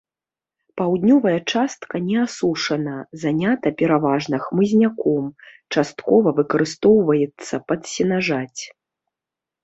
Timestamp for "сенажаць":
7.93-8.61